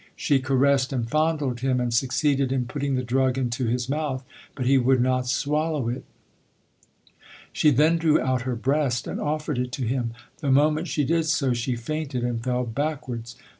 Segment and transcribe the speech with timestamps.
[0.15, 4.23] She caressed and fondled him and succeeded in putting the drug into his mouth,
[4.55, 6.03] but he would not swallow it.
[7.53, 10.13] She then drew out her breast, and offered it to him.
[10.39, 13.35] The moment she did so she fainted and fell back wards.